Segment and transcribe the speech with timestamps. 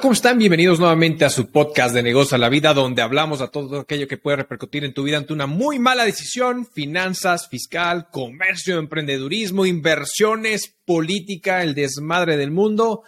[0.00, 0.38] ¿cómo están?
[0.38, 4.06] Bienvenidos nuevamente a su podcast de Negocio a la Vida, donde hablamos de todo aquello
[4.06, 9.66] que puede repercutir en tu vida ante una muy mala decisión, finanzas, fiscal, comercio, emprendedurismo,
[9.66, 13.02] inversiones, política, el desmadre del mundo.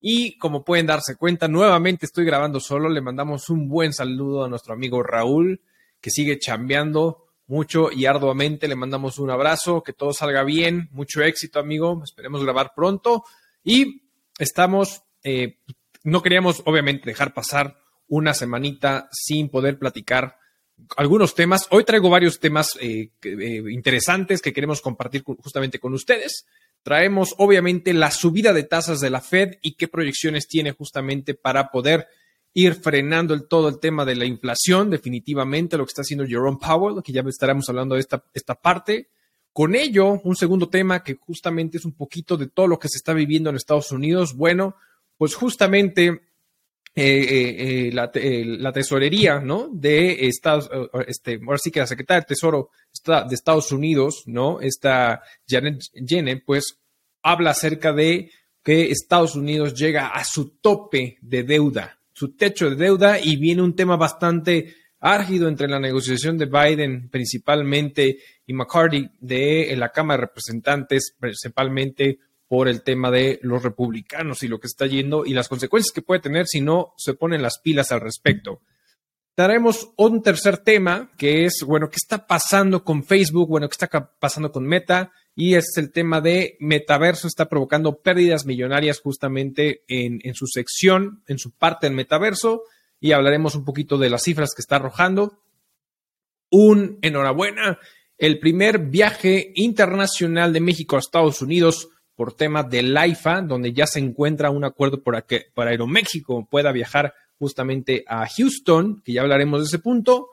[0.00, 2.88] Y como pueden darse cuenta, nuevamente estoy grabando solo.
[2.88, 5.60] Le mandamos un buen saludo a nuestro amigo Raúl,
[6.00, 8.68] que sigue chambeando mucho y arduamente.
[8.68, 12.00] Le mandamos un abrazo, que todo salga bien, mucho éxito, amigo.
[12.04, 13.24] Esperemos grabar pronto.
[13.64, 14.02] Y
[14.38, 15.58] estamos eh,
[16.04, 20.38] no queríamos, obviamente, dejar pasar una semanita sin poder platicar
[20.96, 21.66] algunos temas.
[21.70, 26.46] Hoy traigo varios temas eh, eh, interesantes que queremos compartir justamente con ustedes.
[26.82, 31.70] Traemos, obviamente, la subida de tasas de la Fed y qué proyecciones tiene justamente para
[31.70, 32.06] poder
[32.54, 36.58] ir frenando el, todo el tema de la inflación, definitivamente lo que está haciendo Jerome
[36.60, 39.10] Powell, que ya estaremos hablando de esta, esta parte.
[39.52, 42.96] Con ello, un segundo tema que justamente es un poquito de todo lo que se
[42.96, 44.34] está viviendo en Estados Unidos.
[44.34, 44.76] Bueno,
[45.18, 46.28] pues justamente
[46.94, 49.68] eh, eh, eh, la, tesorería, ¿no?
[49.72, 50.68] De Estados,
[51.06, 52.70] este, ahora sí que la secretaria de Tesoro
[53.04, 54.60] de Estados Unidos, ¿no?
[54.60, 56.78] Esta Janet Yellen, pues
[57.22, 58.32] habla acerca de
[58.64, 63.62] que Estados Unidos llega a su tope de deuda, su techo de deuda y viene
[63.62, 70.22] un tema bastante árgido entre la negociación de Biden principalmente y McCarthy de la Cámara
[70.22, 75.34] de Representantes, principalmente por el tema de los republicanos y lo que está yendo y
[75.34, 78.62] las consecuencias que puede tener si no se ponen las pilas al respecto.
[79.36, 83.48] Daremos un tercer tema que es, bueno, ¿qué está pasando con Facebook?
[83.48, 83.88] Bueno, ¿qué está
[84.18, 85.12] pasando con Meta?
[85.36, 91.22] Y es el tema de metaverso está provocando pérdidas millonarias justamente en, en su sección,
[91.28, 92.62] en su parte del metaverso.
[92.98, 95.40] Y hablaremos un poquito de las cifras que está arrojando.
[96.50, 97.78] Un enhorabuena.
[98.16, 103.86] El primer viaje internacional de México a Estados Unidos por tema del AIFA, donde ya
[103.86, 109.20] se encuentra un acuerdo para que para Aeroméxico pueda viajar justamente a Houston, que ya
[109.20, 110.30] hablaremos de ese punto.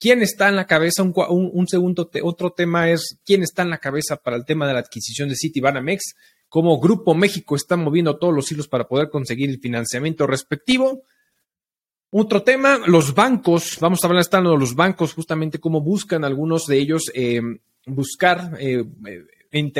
[0.00, 1.04] ¿Quién está en la cabeza?
[1.04, 4.80] Un, segundo, otro tema es quién está en la cabeza para el tema de la
[4.80, 6.16] adquisición de Citibanamex.
[6.48, 11.04] Cómo Grupo México está moviendo todos los hilos para poder conseguir el financiamiento respectivo.
[12.10, 13.78] Otro tema, los bancos.
[13.80, 17.40] Vamos a hablar de los bancos, justamente cómo buscan algunos de ellos eh,
[17.86, 18.84] buscar eh,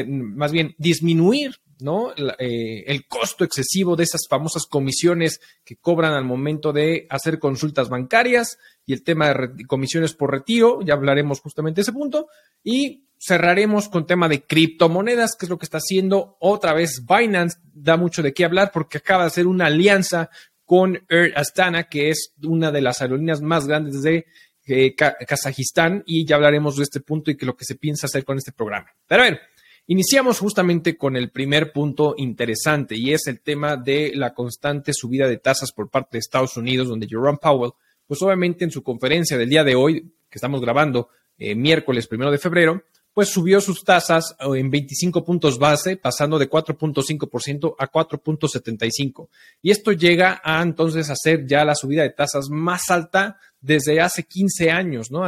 [0.07, 2.13] más bien disminuir ¿no?
[2.39, 7.89] Eh, el costo excesivo de esas famosas comisiones que cobran al momento de hacer consultas
[7.89, 12.29] bancarias y el tema de comisiones por retiro, ya hablaremos justamente de ese punto,
[12.65, 17.59] y cerraremos con tema de criptomonedas, que es lo que está haciendo otra vez Binance,
[17.73, 20.31] da mucho de qué hablar porque acaba de hacer una alianza
[20.65, 24.27] con Air Astana, que es una de las aerolíneas más grandes de
[24.67, 28.25] eh, Kazajistán, y ya hablaremos de este punto y que lo que se piensa hacer
[28.25, 28.93] con este programa.
[29.07, 29.41] Pero a ver,
[29.91, 35.27] Iniciamos justamente con el primer punto interesante y es el tema de la constante subida
[35.27, 37.73] de tasas por parte de Estados Unidos, donde Jerome Powell,
[38.07, 42.31] pues obviamente en su conferencia del día de hoy, que estamos grabando eh, miércoles primero
[42.31, 42.83] de febrero,
[43.15, 49.29] pues subió sus tasas eh, en 25 puntos base, pasando de 4.5% a 4.75.
[49.63, 54.03] Y esto llega a entonces a ser ya la subida de tasas más alta desde
[54.03, 55.25] hace 15 años, ¿no?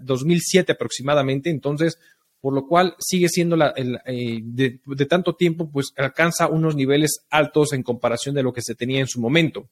[0.00, 1.50] 2007 aproximadamente.
[1.50, 1.98] Entonces,
[2.40, 7.72] por lo cual sigue siendo la, eh, de, tanto tiempo, pues alcanza unos niveles altos
[7.72, 9.68] en comparación de lo que se tenía en su momento.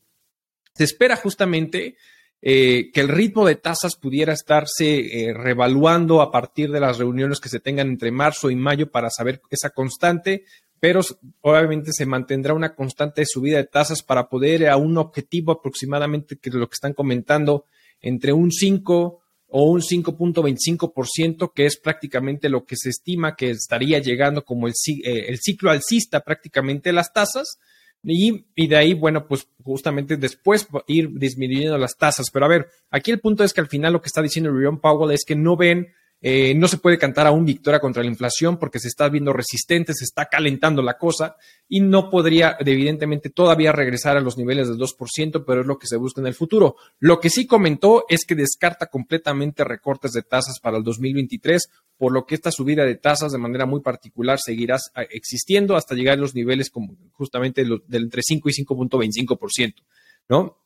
[0.75, 1.97] Se espera justamente
[2.43, 7.41] eh, que el ritmo de tasas pudiera estarse eh, revaluando a partir de las reuniones
[7.41, 10.45] que se tengan entre marzo y mayo para saber esa constante,
[10.79, 11.01] pero
[11.41, 16.51] obviamente se mantendrá una constante subida de tasas para poder a un objetivo aproximadamente que
[16.51, 17.65] lo que están comentando
[18.01, 23.99] entre un 5 o un 5.25%, que es prácticamente lo que se estima que estaría
[23.99, 27.59] llegando como el, eh, el ciclo alcista prácticamente las tasas.
[28.05, 32.31] Y, y, de ahí, bueno, pues justamente después ir disminuyendo las tasas.
[32.33, 34.79] Pero a ver, aquí el punto es que al final lo que está diciendo Jerome
[34.81, 35.89] Powell es que no ven
[36.21, 39.95] eh, no se puede cantar aún victoria contra la inflación porque se está viendo resistente,
[39.95, 41.37] se está calentando la cosa
[41.69, 45.87] y no podría, evidentemente, todavía regresar a los niveles del 2%, pero es lo que
[45.87, 46.77] se busca en el futuro.
[46.99, 52.13] Lo que sí comentó es que descarta completamente recortes de tasas para el 2023, por
[52.13, 56.19] lo que esta subida de tasas de manera muy particular seguirá eh, existiendo hasta llegar
[56.19, 59.75] a los niveles como justamente del entre 5 y 5.25%,
[60.29, 60.57] ¿no?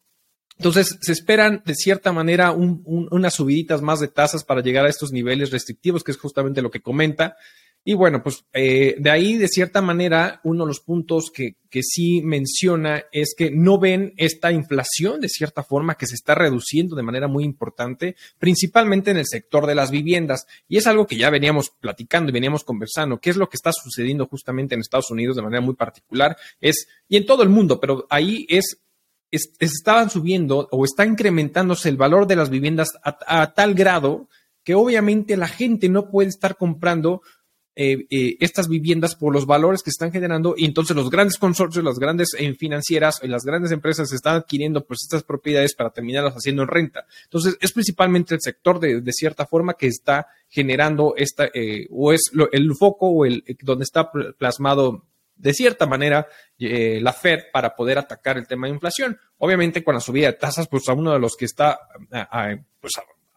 [0.59, 5.13] Entonces, se esperan de cierta manera unas subiditas más de tasas para llegar a estos
[5.13, 7.37] niveles restrictivos, que es justamente lo que comenta.
[7.85, 11.83] Y bueno, pues eh, de ahí, de cierta manera, uno de los puntos que, que
[11.83, 16.95] sí menciona es que no ven esta inflación, de cierta forma, que se está reduciendo
[16.95, 20.47] de manera muy importante, principalmente en el sector de las viviendas.
[20.69, 23.19] Y es algo que ya veníamos platicando y veníamos conversando.
[23.19, 26.37] ¿Qué es lo que está sucediendo justamente en Estados Unidos de manera muy particular?
[26.61, 28.79] Es, y en todo el mundo, pero ahí es
[29.33, 34.29] estaban subiendo o está incrementándose el valor de las viviendas a, tal grado
[34.63, 37.23] que obviamente la gente no puede estar comprando
[37.75, 41.83] eh, eh, estas viviendas por los valores que están generando y entonces los grandes consorcios,
[41.83, 46.35] las grandes eh, financieras y las grandes empresas están adquiriendo pues estas propiedades para terminarlas
[46.35, 47.07] haciendo en renta.
[47.25, 51.49] Entonces es principalmente el sector de, de cierta forma que está generando esta
[51.91, 56.27] o es el foco o el donde está plasmado de cierta manera
[56.59, 59.19] la Fed para poder atacar el tema de inflación.
[59.39, 61.81] Obviamente con la subida de tasas, pues a uno de los que está
[62.81, 62.93] pues,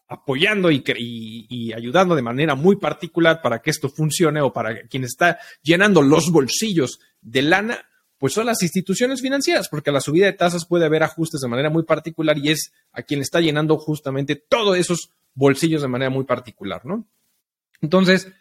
[0.08, 5.40] apoyando y, ayudando de manera muy particular para que esto funcione o para quien está
[5.62, 10.34] llenando los bolsillos de lana, pues son las instituciones financieras, porque a la subida de
[10.34, 14.36] tasas puede haber ajustes de manera muy particular y es a quien está llenando justamente
[14.36, 17.06] todos esos bolsillos de manera muy particular, ¿no?
[17.82, 18.32] Entonces,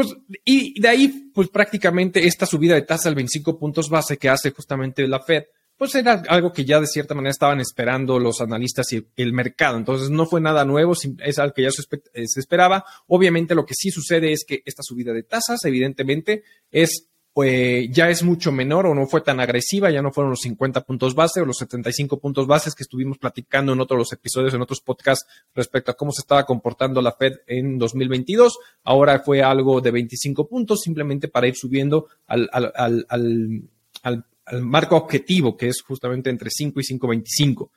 [0.00, 4.28] pues, y de ahí, pues prácticamente esta subida de tasa al 25 puntos base que
[4.28, 5.44] hace justamente la Fed,
[5.76, 9.76] pues era algo que ya de cierta manera estaban esperando los analistas y el mercado.
[9.76, 12.84] Entonces no fue nada nuevo, es algo que ya eh, se esperaba.
[13.08, 18.10] Obviamente lo que sí sucede es que esta subida de tasas, evidentemente, es pues ya
[18.10, 21.40] es mucho menor o no fue tan agresiva, ya no fueron los 50 puntos base
[21.40, 25.90] o los 75 puntos bases que estuvimos platicando en otros episodios, en otros podcasts respecto
[25.90, 28.58] a cómo se estaba comportando la Fed en 2022.
[28.84, 34.96] Ahora fue algo de 25 puntos simplemente para ir subiendo al, al, al al marco
[34.96, 37.70] objetivo, que es justamente entre 5 y 5.25.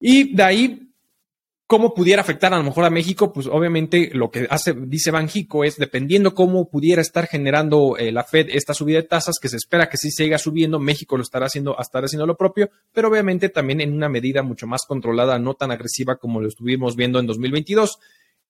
[0.00, 0.89] Y de ahí,
[1.70, 3.32] ¿cómo pudiera afectar a lo mejor a México?
[3.32, 8.24] Pues obviamente lo que hace, dice Banjico es, dependiendo cómo pudiera estar generando eh, la
[8.24, 11.46] Fed esta subida de tasas, que se espera que sí siga subiendo, México lo estará
[11.46, 15.54] haciendo, estará haciendo lo propio, pero obviamente también en una medida mucho más controlada, no
[15.54, 18.00] tan agresiva como lo estuvimos viendo en 2022.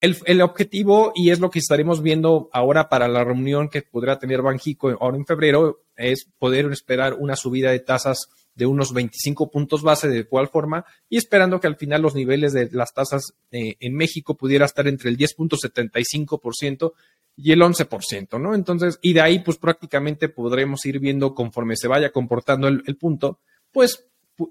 [0.01, 4.41] El, objetivo, y es lo que estaremos viendo ahora para la reunión que podrá tener
[4.41, 8.31] Banjico ahora en febrero, es poder esperar una subida de tasas
[8.61, 12.53] de unos 25 puntos base de igual forma y esperando que al final los niveles
[12.53, 16.93] de las tasas eh, en México pudiera estar entre el 10.75%
[17.37, 18.55] y el 11%, ¿no?
[18.55, 22.99] Entonces, y de ahí pues prácticamente podremos ir viendo conforme se vaya comportando el, el
[22.99, 23.41] punto,
[23.73, 24.05] pues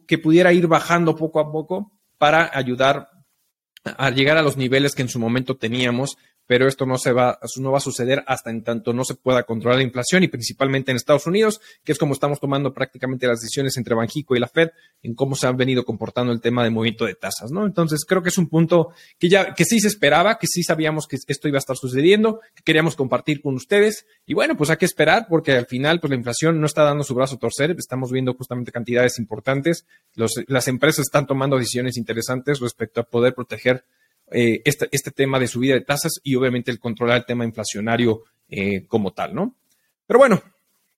[0.08, 3.10] que pudiera ir bajando poco a poco para ayudar
[3.84, 6.18] a llegar a los niveles que en su momento teníamos
[6.50, 9.44] pero esto no se va, no va a suceder hasta en tanto no se pueda
[9.44, 13.40] controlar la inflación y principalmente en Estados Unidos, que es como estamos tomando prácticamente las
[13.40, 14.70] decisiones entre Banjico y la Fed
[15.04, 17.68] en cómo se han venido comportando el tema de movimiento de tasas, ¿no?
[17.68, 21.06] Entonces creo que es un punto que ya, que sí se esperaba, que sí sabíamos
[21.06, 24.08] que esto iba a estar sucediendo, que queríamos compartir con ustedes.
[24.26, 27.04] Y bueno, pues hay que esperar porque al final pues la inflación no está dando
[27.04, 29.86] su brazo a torcer, estamos viendo justamente cantidades importantes,
[30.16, 33.86] las empresas están tomando decisiones interesantes respecto a poder proteger
[34.32, 38.86] eh, este, tema de subida de tasas y obviamente el controlar el tema inflacionario eh,
[38.88, 39.56] como tal, ¿no?
[40.06, 40.42] Pero bueno,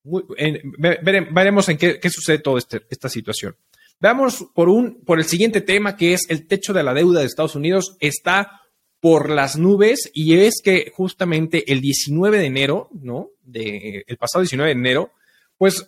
[0.03, 3.55] veremos en qué, sucede toda este, esta situación.
[3.99, 7.27] Veamos por, un, por el siguiente tema, que es el techo de la deuda de
[7.27, 8.61] Estados Unidos está
[8.99, 13.29] por las nubes y es que justamente el 19 de enero, ¿no?
[13.43, 15.11] De, el pasado 19 de enero,
[15.57, 15.87] pues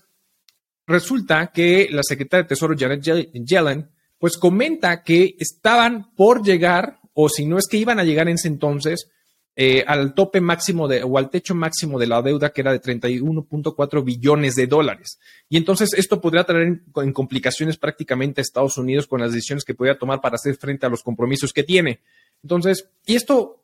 [0.85, 7.29] resulta que la secretaria de Tesoro Janet Yellen, pues comenta que estaban por llegar o
[7.29, 9.09] si no es que iban a llegar en ese entonces
[9.55, 12.81] eh, al tope máximo de, o al techo máximo de la deuda que era de
[12.81, 15.19] 31.4 billones de dólares.
[15.47, 19.75] Y entonces esto podría traer en, complicaciones prácticamente a Estados Unidos con las decisiones que
[19.75, 21.99] podría tomar para hacer frente a los compromisos que tiene.
[22.41, 23.63] Entonces, y esto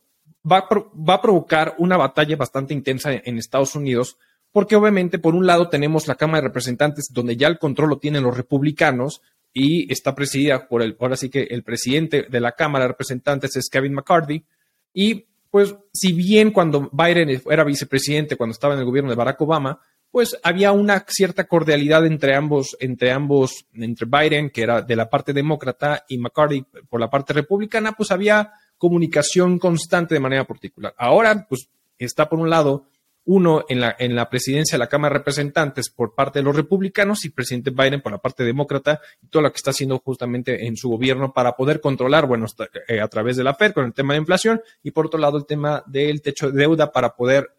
[0.49, 4.17] va a, va a provocar una batalla bastante intensa en Estados Unidos,
[4.51, 7.97] porque obviamente por un lado tenemos la Cámara de Representantes donde ya el control lo
[7.97, 9.21] tienen los republicanos,
[9.53, 13.55] y está presidida por el, ahora sí que el presidente de la Cámara de Representantes
[13.55, 14.45] es Kevin McCarthy.
[14.93, 19.41] Y pues, si bien cuando Biden era vicepresidente, cuando estaba en el gobierno de Barack
[19.41, 19.79] Obama,
[20.11, 25.09] pues había una cierta cordialidad entre ambos, entre ambos, entre Biden, que era de la
[25.09, 30.93] parte demócrata, y McCarthy por la parte republicana, pues había comunicación constante de manera particular.
[30.97, 32.85] Ahora, pues está por un lado
[33.31, 36.55] uno en la, en la presidencia de la Cámara de Representantes por parte de los
[36.55, 40.65] republicanos y presidente Biden por la parte demócrata y todo lo que está haciendo justamente
[40.65, 42.47] en su gobierno para poder controlar, bueno,
[42.87, 45.37] eh, a través de la FED con el tema de inflación y por otro lado
[45.37, 47.51] el tema del techo de deuda para poder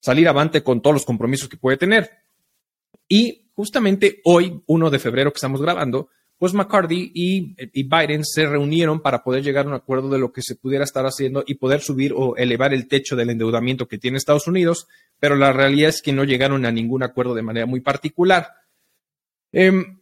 [0.00, 2.10] salir avante con todos los compromisos que puede tener.
[3.06, 6.08] Y justamente hoy, 1 de febrero que estamos grabando,
[6.38, 10.40] pues McCarthy y, Biden se reunieron para poder llegar a un acuerdo de lo que
[10.40, 14.18] se pudiera estar haciendo y poder subir o elevar el techo del endeudamiento que tiene
[14.18, 14.86] Estados Unidos,
[15.18, 18.52] pero la realidad es que no llegaron a ningún acuerdo de manera muy particular.
[19.50, 19.98] Em,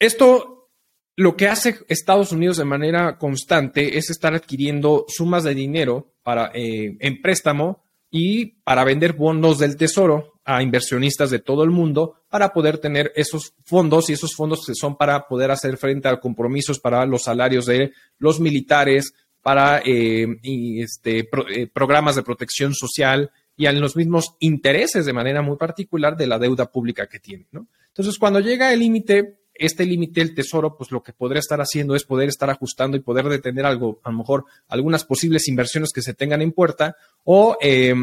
[0.00, 0.70] esto,
[1.16, 6.50] lo que hace Estados Unidos de manera constante es estar adquiriendo sumas de dinero para,
[6.54, 12.22] eh, en préstamo y para vender bonos del tesoro a inversionistas de todo el mundo
[12.30, 16.18] para poder tener esos fondos y esos fondos que son para poder hacer frente a
[16.18, 19.12] compromisos para los salarios de los militares,
[19.42, 25.42] para eh, este, eh, programas de protección social y a los mismos intereses de manera
[25.42, 27.46] muy particular de la deuda pública que tiene.
[27.88, 31.94] Entonces, cuando llega el límite, este límite, el tesoro, pues lo que podría estar haciendo
[31.94, 36.00] es poder estar ajustando y poder detener algo, a lo mejor algunas posibles inversiones que
[36.00, 37.94] se tengan en puerta o eh,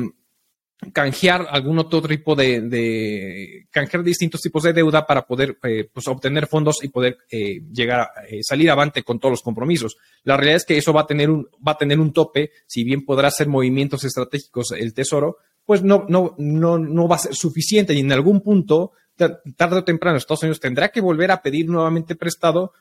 [0.93, 6.47] canjear algún otro tipo de, canjear distintos tipos de deuda para poder eh, pues, obtener
[6.47, 9.97] fondos y poder eh, llegar a eh, salir avante con todos los compromisos.
[10.23, 12.83] La realidad es que eso va a tener un va a tener un tope, si
[12.83, 17.35] bien podrá hacer movimientos estratégicos el Tesoro, pues no no no no va a ser
[17.35, 21.69] suficiente y en algún punto tarde o temprano Estados Unidos tendrá que volver a pedir
[21.69, 22.73] nuevamente prestado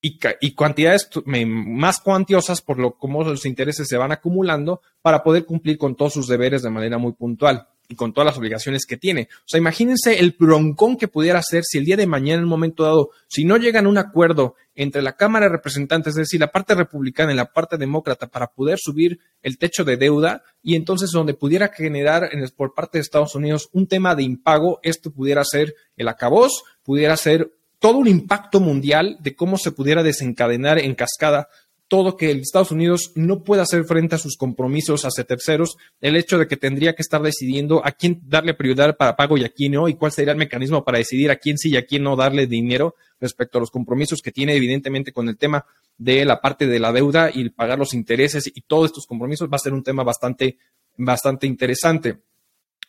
[0.00, 5.78] y, cantidades más cuantiosas por lo como los intereses se van acumulando para poder cumplir
[5.78, 9.28] con todos sus deberes de manera muy puntual y con todas las obligaciones que tiene.
[9.30, 12.50] O sea, imagínense el broncón que pudiera hacer si el día de mañana, en un
[12.50, 16.40] momento dado, si no llegan a un acuerdo entre la Cámara de Representantes, es decir,
[16.40, 20.74] la parte republicana y la parte demócrata, para poder subir el techo de deuda y
[20.74, 25.44] entonces donde pudiera generar por parte de Estados Unidos un tema de impago, esto pudiera
[25.44, 27.52] ser el acabos, pudiera ser
[27.86, 31.48] todo un impacto mundial de cómo se pudiera desencadenar en cascada
[31.86, 36.36] todo que Estados Unidos no pueda hacer frente a sus compromisos hacia terceros, el hecho
[36.36, 39.74] de que tendría que estar decidiendo a quién darle prioridad para pago y a quién
[39.74, 42.16] no, y cuál sería el mecanismo para decidir a quién sí y a quién no
[42.16, 45.64] darle dinero respecto a los compromisos que tiene evidentemente con el tema
[45.96, 49.58] de la parte de la deuda y pagar los intereses y todos estos compromisos va
[49.58, 50.58] a ser un tema bastante,
[50.96, 52.18] bastante interesante.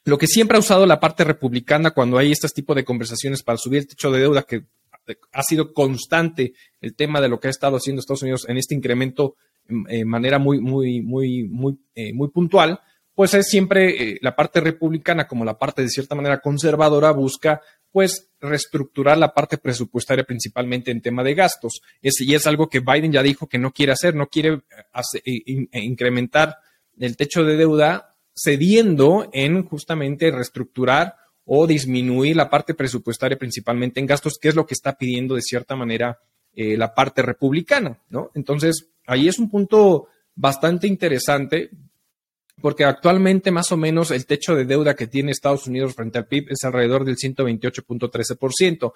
[0.05, 3.59] Lo que siempre ha usado la parte republicana cuando hay este tipo de conversaciones para
[3.59, 4.63] subir el techo de deuda que
[5.31, 8.75] ha sido constante el tema de lo que ha estado haciendo Estados Unidos en este
[8.75, 9.35] incremento
[9.67, 12.79] de manera muy, muy, muy, muy, eh, muy puntual,
[13.13, 17.61] pues es siempre eh, la parte republicana como la parte de cierta manera conservadora busca
[17.91, 21.81] pues reestructurar la parte presupuestaria principalmente en tema de gastos.
[22.01, 24.61] y es algo que Biden ya dijo que no quiere hacer, no quiere
[25.25, 26.57] eh, incrementar
[26.99, 31.15] el techo de deuda cediendo en justamente reestructurar
[31.47, 35.41] o disminuir la parte presupuestaria principalmente en gastos, que es lo que está pidiendo de
[35.41, 36.19] cierta manera
[36.53, 38.31] eh, la parte republicana, ¿no?
[38.35, 41.71] Entonces, ahí es un punto bastante interesante
[42.59, 46.25] porque actualmente más o menos el techo de deuda que tiene Estados Unidos frente al
[46.25, 48.93] PIB es alrededor del 128.13%.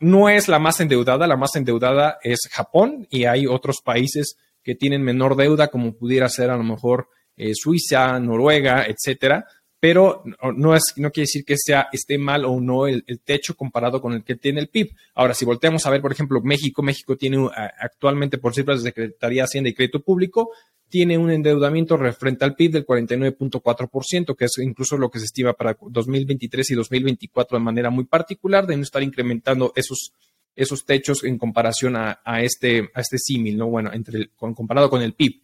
[0.00, 4.74] No es la más endeudada, la más endeudada es Japón y hay otros países que
[4.74, 9.46] tienen menor deuda como pudiera ser a lo mejor eh, Suiza, Noruega, etcétera,
[9.82, 10.22] pero
[10.54, 14.12] no, es, no quiere decir que sea, esté mal o no el, techo comparado con
[14.12, 14.94] el que tiene el PIB.
[15.12, 17.48] Ahora, si volteamos a ver, por ejemplo, México, México tiene
[17.80, 20.50] actualmente, por cifras de Secretaría de Hacienda y Crédito Público,
[20.88, 25.52] tiene un endeudamiento frente al PIB del 49.4%, que es incluso lo que se estima
[25.52, 30.12] para 2023 y 2024 de manera muy particular, de no estar incrementando esos,
[30.54, 33.66] esos techos en comparación a, este, a este símil, ¿no?
[33.66, 35.42] Bueno, entre comparado con el PIB.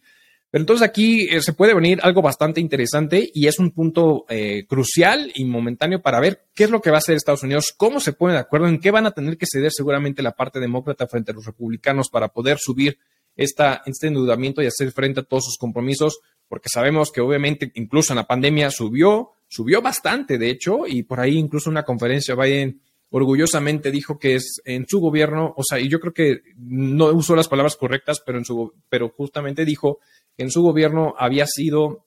[0.51, 4.65] Pero entonces aquí eh, se puede venir algo bastante interesante y es un punto eh,
[4.67, 7.99] crucial y momentáneo para ver qué es lo que va a hacer Estados Unidos, cómo
[7.99, 11.07] se pone de acuerdo, en qué van a tener que ceder seguramente la parte demócrata
[11.07, 12.97] frente a los republicanos para poder subir
[13.35, 18.13] esta, este endeudamiento y hacer frente a todos sus compromisos, porque sabemos que obviamente incluso
[18.13, 22.81] en la pandemia subió, subió bastante, de hecho, y por ahí incluso una conferencia Biden
[23.11, 27.35] orgullosamente dijo que es en su gobierno, o sea, y yo creo que no usó
[27.35, 29.99] las palabras correctas, pero en su, pero justamente dijo
[30.37, 32.05] en su gobierno había sido,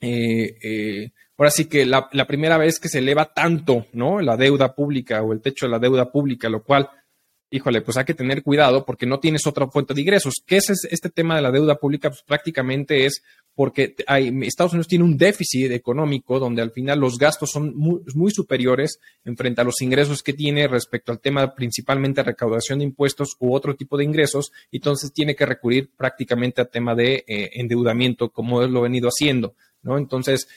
[0.00, 4.20] eh, eh, ahora sí que la, primera vez que se eleva tanto, ¿no?
[4.20, 6.90] La deuda pública o el techo de la deuda pública, lo cual,
[7.52, 10.42] híjole, pues hay que tener cuidado porque no tienes otra fuente de ingresos.
[10.44, 12.08] ¿Qué es este tema de la deuda pública?
[12.08, 13.22] Pues prácticamente es
[13.54, 13.94] porque
[14.42, 19.36] Estados Unidos tiene un déficit económico donde al final los gastos son muy, superiores en
[19.36, 23.76] frente a los ingresos que tiene respecto al tema principalmente recaudación de impuestos u otro
[23.76, 28.78] tipo de ingresos, entonces tiene que recurrir prácticamente a tema de eh, endeudamiento como lo
[28.78, 29.98] ha venido haciendo, ¿no?
[29.98, 30.48] Entonces,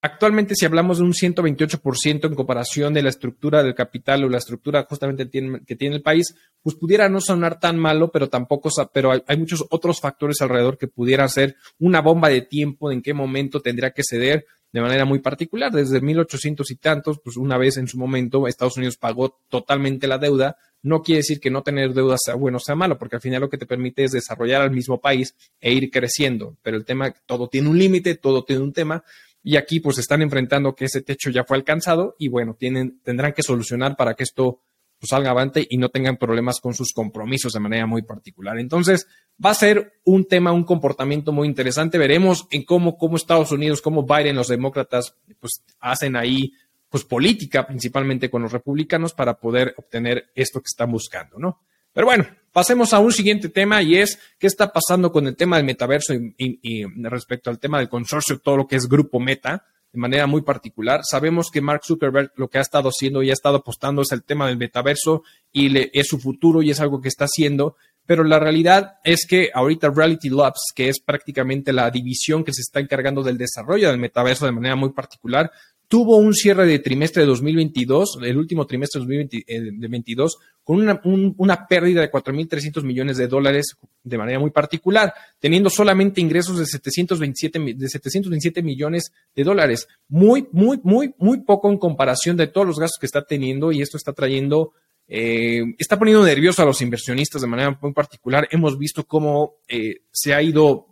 [0.00, 4.38] Actualmente, si hablamos de un 128% en comparación de la estructura del capital o la
[4.38, 5.28] estructura justamente
[5.66, 9.64] que tiene el país, pues pudiera no sonar tan malo, pero tampoco, pero hay, muchos
[9.70, 14.02] otros factores alrededor que pudiera ser una bomba de tiempo en qué momento tendría que
[14.08, 15.72] ceder de manera muy particular.
[15.72, 20.18] Desde 1800 y tantos, pues una vez en su momento Estados Unidos pagó totalmente la
[20.18, 20.56] deuda.
[20.80, 23.40] No quiere decir que no tener deuda sea bueno o sea malo, porque al final
[23.40, 26.56] lo que te permite es desarrollar al mismo país e ir creciendo.
[26.62, 29.02] Pero el tema, todo tiene un límite, todo tiene un tema.
[29.48, 33.32] Y aquí pues están enfrentando que ese techo ya fue alcanzado y bueno, tienen, tendrán
[33.32, 34.60] que solucionar para que esto
[34.98, 38.58] pues, salga avante y no tengan problemas con sus compromisos de manera muy particular.
[38.58, 39.06] Entonces,
[39.42, 41.96] va a ser un tema, un comportamiento muy interesante.
[41.96, 46.52] Veremos en cómo, cómo Estados Unidos, cómo Biden, los demócratas, pues hacen ahí
[46.90, 51.62] pues política, principalmente con los republicanos, para poder obtener esto que están buscando, ¿no?
[51.94, 52.26] Pero bueno,
[52.58, 56.12] pasemos a un siguiente tema y es qué está pasando con el tema del metaverso
[56.12, 60.42] y, respecto al tema del consorcio, todo lo que es Grupo Meta, de manera muy
[60.42, 61.02] particular.
[61.08, 64.24] Sabemos que Mark Zuckerberg lo que ha estado haciendo y ha estado apostando es el
[64.24, 65.22] tema del metaverso
[65.52, 67.76] y es su futuro y es algo que está haciendo.
[68.04, 72.62] Pero la realidad es que ahorita Reality Labs, que es prácticamente la división que se
[72.62, 75.52] está encargando del desarrollo del metaverso de manera muy particular,
[75.88, 81.00] tuvo un cierre de trimestre de 2022, el último trimestre de 2022, eh, con una,
[81.02, 86.66] una pérdida de 4.300 millones de dólares de manera muy particular, teniendo solamente ingresos de
[86.66, 89.88] 727, de 727 millones de dólares.
[90.08, 93.80] Muy, muy, muy, muy poco en comparación de todos los gastos que está teniendo y
[93.80, 94.72] esto está trayendo,
[95.06, 98.46] eh, está poniendo nervioso a los inversionistas de manera muy particular.
[98.50, 100.88] Hemos visto cómo eh, se ha ido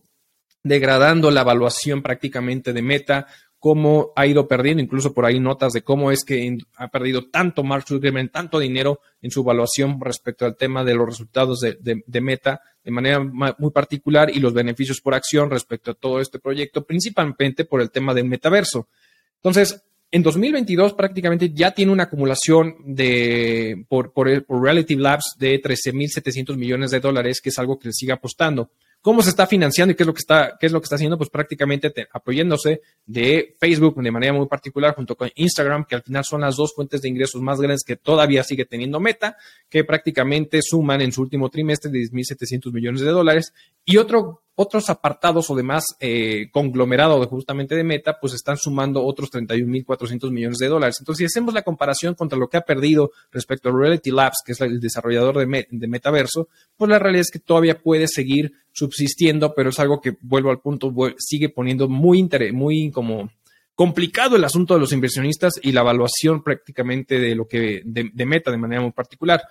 [0.66, 3.26] degradando la evaluación prácticamente de Meta,
[3.66, 7.64] cómo ha ido perdiendo, incluso por ahí notas de cómo es que ha perdido tanto
[7.64, 12.60] Mark Zuckerberg, tanto dinero en su evaluación respecto al tema de los resultados de, Meta
[12.84, 17.64] de manera muy particular y los beneficios por acción respecto a todo este proyecto, principalmente
[17.64, 18.86] por el tema del metaverso.
[19.34, 19.82] Entonces,
[20.12, 26.56] en 2022 prácticamente ya tiene una acumulación de por, por, por Relative Labs de 13.700
[26.56, 28.70] millones de dólares, que es algo que le sigue apostando.
[29.06, 30.96] ¿Cómo se está financiando y qué es lo que está, qué es lo que está
[30.96, 31.16] haciendo?
[31.16, 36.24] Pues prácticamente apoyándose de Facebook de manera muy particular junto con Instagram, que al final
[36.24, 39.36] son las dos fuentes de ingresos más grandes que todavía sigue teniendo Meta,
[39.68, 43.54] que prácticamente suman en su último trimestre 10.700 millones de dólares.
[43.84, 49.30] Y otro otros apartados o demás eh, conglomerado justamente de Meta, pues están sumando otros
[49.30, 50.96] 31.400 millones de dólares.
[50.98, 54.52] Entonces, si hacemos la comparación contra lo que ha perdido respecto a Reality Labs, que
[54.52, 59.54] es el desarrollador de, de Metaverso, pues la realidad es que todavía puede seguir subsistiendo,
[59.54, 63.30] pero es algo que, vuelvo al punto, sigue poniendo muy, muy como
[63.74, 68.50] complicado el asunto de los inversionistas y la evaluación prácticamente de lo que de Meta
[68.50, 69.42] de manera muy particular.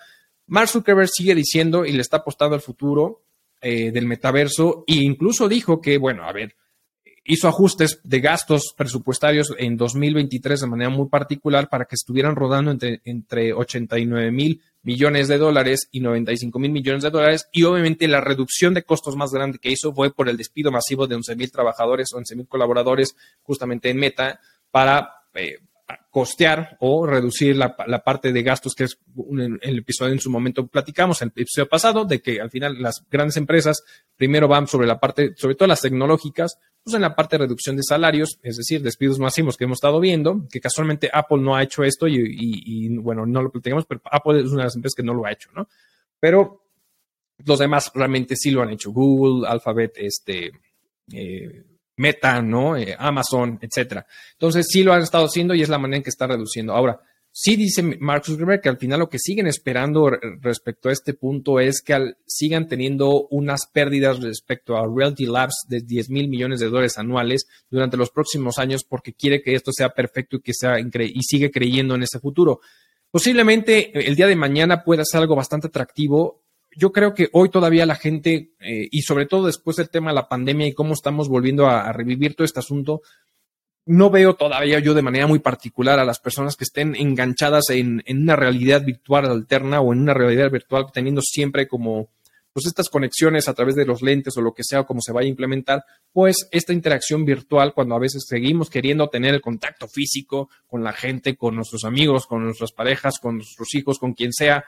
[0.45, 3.23] Mark Zuckerberg sigue diciendo y le está apostando al futuro
[3.62, 6.56] eh, del metaverso e incluso dijo que, bueno, a ver,
[7.25, 12.71] hizo ajustes de gastos presupuestarios en 2023 de manera muy particular para que estuvieran rodando
[12.71, 17.47] entre, entre 89 mil millones de dólares y 95 mil millones de dólares.
[17.51, 21.07] Y obviamente la reducción de costos más grande que hizo fue por el despido masivo
[21.07, 25.57] de 11 mil trabajadores, 11 mil colaboradores justamente en Meta para eh,
[26.10, 28.98] costear o reducir la, parte de gastos, que es
[29.62, 33.38] el episodio en su momento platicamos, el episodio pasado, de que al final las grandes
[33.38, 33.84] empresas
[34.15, 37.76] primero van sobre la parte, sobre todo las tecnológicas, pues en la parte de reducción
[37.76, 41.63] de salarios, es decir, despidos masivos que hemos estado viendo, que casualmente Apple no ha
[41.63, 45.04] hecho esto y, bueno, no lo platicamos, pero Apple es una de las empresas que
[45.04, 45.67] no lo ha hecho, ¿no?
[46.19, 46.63] Pero
[47.45, 50.52] los demás realmente sí lo han hecho, Google, Alphabet, este,
[51.12, 51.63] eh,
[51.97, 52.77] Meta, ¿no?
[52.77, 54.05] Eh, Amazon, etcétera.
[54.34, 56.73] Entonces sí lo han estado haciendo y es la manera en que está reduciendo.
[56.73, 56.99] Ahora,
[57.38, 61.60] sí dice Mark Zuckerberg que al final lo que siguen esperando respecto a este punto
[61.60, 66.67] es que sigan teniendo unas pérdidas respecto a Realty Labs de 10 mil millones de
[66.67, 70.79] dólares anuales durante los próximos años porque quiere que esto sea perfecto y que sea
[70.79, 72.62] y sigue creyendo en ese futuro.
[73.12, 76.44] Posiblemente el día de mañana pueda ser algo bastante atractivo
[76.75, 80.15] yo creo que hoy todavía la gente, eh, y sobre todo después del tema de
[80.15, 83.01] la pandemia y cómo estamos volviendo a, revivir todo este asunto,
[83.85, 88.03] no veo todavía yo de manera muy particular a las personas que estén enganchadas en,
[88.09, 92.09] una realidad virtual alterna o en una realidad virtual teniendo siempre como
[92.51, 95.11] pues estas conexiones a través de los lentes o lo que sea, o como se
[95.11, 95.83] vaya a implementar,
[96.13, 100.93] pues esta interacción virtual, cuando a veces seguimos queriendo tener el contacto físico con la
[100.93, 104.63] gente, con nuestros amigos, con nuestras parejas, con nuestros hijos, con quien sea,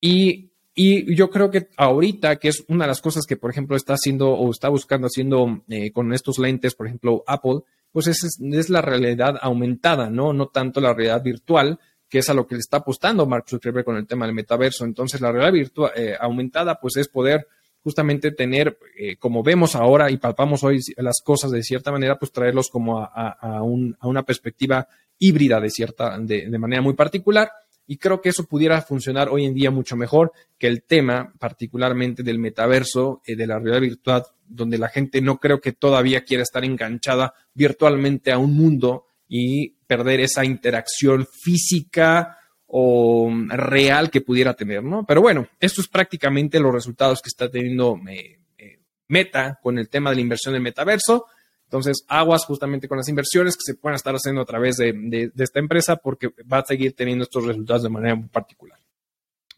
[0.00, 0.49] y
[0.82, 3.92] y yo creo que ahorita, que es una de las cosas que, por ejemplo, está
[3.92, 7.60] haciendo o está buscando haciendo eh, con estos lentes, por ejemplo, Apple,
[7.92, 10.32] pues es, es, la realidad aumentada, ¿no?
[10.32, 13.84] No tanto la realidad virtual, que es a lo que le está apostando Mark Zuckerberg
[13.84, 14.86] con el tema del metaverso.
[14.86, 17.46] Entonces, la realidad virtual eh, aumentada, pues es poder
[17.84, 22.32] justamente tener, eh, como vemos ahora y palpamos hoy las cosas de cierta manera, pues
[22.32, 24.88] traerlos como a, a, un, a una perspectiva
[25.18, 27.50] híbrida de cierta, de, de manera muy particular
[27.90, 32.22] y creo que eso pudiera funcionar hoy en día mucho mejor que el tema, particularmente
[32.22, 36.44] del metaverso, eh, de la realidad virtual, donde la gente no creo que todavía quiera
[36.44, 44.54] estar enganchada virtualmente a un mundo y perder esa interacción física o real que pudiera
[44.54, 45.04] tener, ¿no?
[45.04, 49.88] Pero bueno, esto es prácticamente los resultados que está teniendo eh, eh, Meta con el
[49.88, 51.26] tema de la inversión en metaverso.
[51.70, 55.60] Entonces, aguas justamente con las inversiones que se puedan estar haciendo a través de, esta
[55.60, 58.76] empresa porque va a seguir teniendo estos resultados de manera muy particular.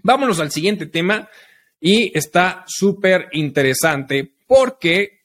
[0.03, 1.31] Vámonos al siguiente tema
[1.81, 5.23] y está súper interesante porque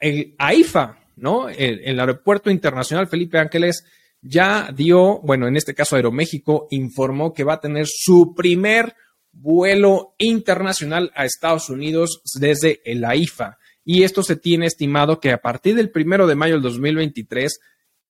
[0.00, 1.48] el AIFA, ¿no?
[1.48, 3.84] El, el, Aeropuerto Internacional Felipe Ángeles
[4.20, 8.92] ya dio, bueno, en este caso Aeroméxico informó que va a tener su primer
[9.30, 13.58] vuelo internacional a Estados Unidos desde la IFA.
[13.84, 17.60] Y esto se tiene estimado que a partir del primero de mayo del 2023,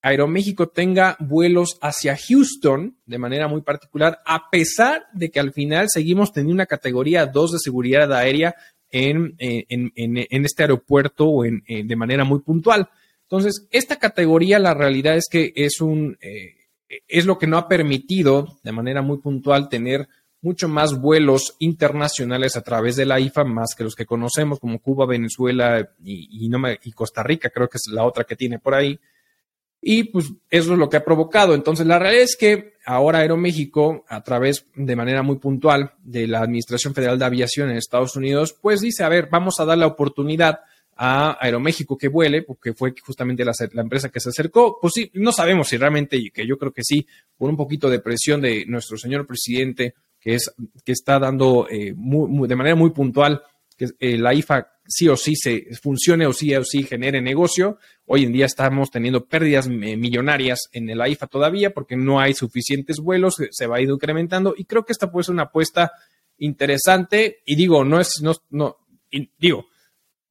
[0.02, 5.86] Aeroméxico tenga vuelos hacia Houston de manera muy particular, a pesar de que al final
[5.88, 8.54] seguimos teniendo una categoría 2 de seguridad aérea
[8.90, 12.88] en, este aeropuerto o en, de manera muy puntual.
[13.22, 16.56] Entonces, esta categoría, la realidad es que es un, eh,
[17.08, 20.08] es lo que no ha permitido de manera muy puntual tener
[20.42, 24.80] mucho más vuelos internacionales a través de la IFA, más que los que conocemos como
[24.80, 26.46] Cuba, Venezuela y,
[26.82, 29.00] y Costa Rica, creo que es la otra que tiene por ahí.
[29.84, 31.54] Y pues eso es lo que ha provocado.
[31.54, 36.40] Entonces, la realidad es que ahora Aeroméxico, a través de manera muy puntual de la
[36.40, 39.88] Administración Federal de Aviación en Estados Unidos, pues dice, a ver, vamos a dar la
[39.88, 40.60] oportunidad
[40.96, 44.78] a Aeroméxico que vuele, porque fue justamente la, empresa que se acercó.
[44.80, 47.04] Pues sí, no sabemos si realmente, y que yo creo que sí,
[47.36, 50.54] por un poquito de presión de nuestro señor presidente, que, es,
[50.84, 53.42] que está dando eh, de manera muy puntual
[53.76, 57.78] que eh, la IFA sí o sí se funcione o sí o sí genere negocio.
[58.06, 62.34] Hoy en día estamos teniendo pérdidas eh, millonarias en el IFA todavía porque no hay
[62.34, 65.90] suficientes vuelos, se va a ir incrementando y creo que esta puede ser una apuesta
[66.38, 68.76] interesante y digo, no es, no, no,
[69.38, 69.66] digo,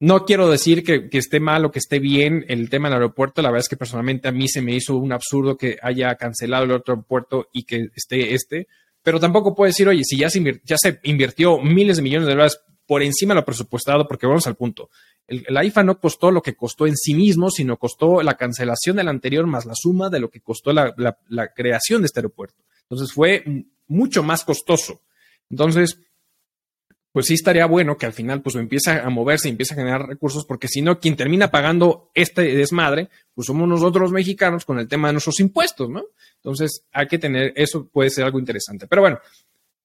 [0.00, 3.42] no quiero decir que, que, esté mal o que esté bien el tema del aeropuerto.
[3.42, 6.64] La verdad es que personalmente a mí se me hizo un absurdo que haya cancelado
[6.64, 8.66] el otro aeropuerto y que esté este.
[9.02, 12.32] Pero tampoco puedo decir, oye, si ya se, ya se invirtió miles de millones de
[12.32, 14.90] dólares por encima de lo presupuestado, porque vamos al punto.
[15.26, 18.96] El, la IFA no costó lo que costó en sí mismo, sino costó la cancelación
[18.96, 20.94] del anterior más la suma de lo que costó la,
[21.54, 22.62] creación de este aeropuerto.
[22.82, 23.44] Entonces fue
[23.88, 25.00] mucho más costoso.
[25.50, 25.98] Entonces,
[27.12, 30.06] pues sí estaría bueno que al final pues empieza a moverse y empieza a generar
[30.06, 34.78] recursos, porque si no, quien termina pagando este desmadre, pues somos nosotros los mexicanos con
[34.78, 36.04] el tema de nuestros impuestos, ¿no?
[36.36, 38.86] Entonces hay que tener, eso puede ser algo interesante.
[38.86, 39.18] Pero bueno,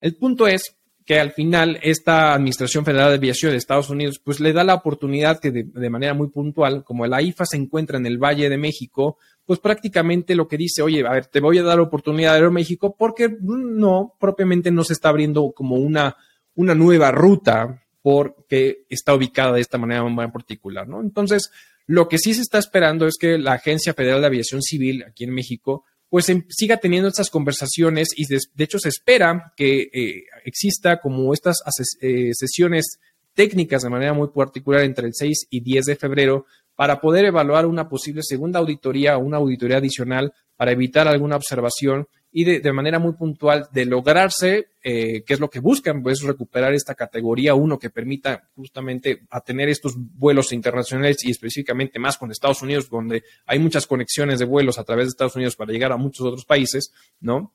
[0.00, 0.74] el punto es
[1.08, 4.74] que al final esta Administración Federal de Aviación de Estados Unidos pues le da la
[4.74, 8.58] oportunidad que de, manera muy puntual, como la IFA se encuentra en el Valle de
[8.58, 12.36] México, pues prácticamente lo que dice, oye, a ver, te voy a dar oportunidad de
[12.36, 16.14] Aeroméxico porque no, propiamente no se está abriendo como una,
[16.58, 21.00] una nueva ruta porque está ubicada de esta manera muy particular, ¿no?
[21.00, 21.50] Entonces,
[21.86, 25.24] lo que sí se está esperando es que la Agencia Federal de Aviación Civil aquí
[25.24, 30.24] en México pues em, siga teniendo estas conversaciones y de, hecho se espera que eh,
[30.44, 31.58] exista como estas
[32.00, 32.98] eh, sesiones
[33.34, 37.66] técnicas de manera muy particular entre el 6 y 10 de febrero para poder evaluar
[37.66, 42.98] una posible segunda auditoría o una auditoría adicional para evitar alguna observación y de, manera
[42.98, 47.78] muy puntual de lograrse, eh, que es lo que buscan, pues recuperar esta categoría 1
[47.78, 53.24] que permita justamente a tener estos vuelos internacionales y específicamente más con Estados Unidos, donde
[53.46, 56.44] hay muchas conexiones de vuelos a través de Estados Unidos para llegar a muchos otros
[56.44, 57.54] países, ¿no?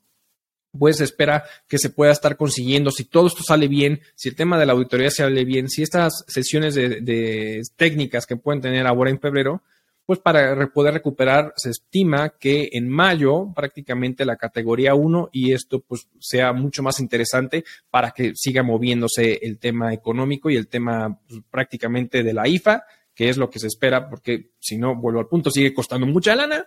[0.77, 4.57] pues espera que se pueda estar consiguiendo, si todo esto sale bien, si el tema
[4.57, 9.11] de la auditoría sale bien, si estas sesiones de, de técnicas que pueden tener ahora
[9.11, 9.61] en febrero,
[10.05, 15.79] pues para poder recuperar se estima que en mayo prácticamente la categoría 1 y esto
[15.79, 21.19] pues sea mucho más interesante para que siga moviéndose el tema económico y el tema
[21.27, 22.83] pues, prácticamente de la IFA,
[23.15, 26.35] que es lo que se espera porque si no, vuelvo al punto, sigue costando mucha
[26.35, 26.65] lana